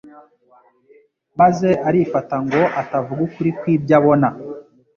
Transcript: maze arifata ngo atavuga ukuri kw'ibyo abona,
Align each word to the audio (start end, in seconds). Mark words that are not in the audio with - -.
maze 1.39 1.69
arifata 1.87 2.35
ngo 2.45 2.61
atavuga 2.81 3.21
ukuri 3.27 3.51
kw'ibyo 3.59 3.93
abona, 3.99 4.27